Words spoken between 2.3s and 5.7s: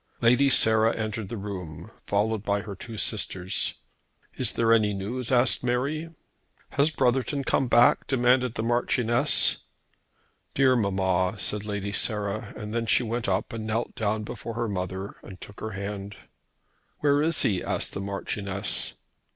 by her two sisters. "Is there any news?" asked